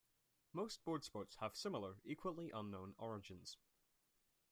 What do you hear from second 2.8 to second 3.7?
origins.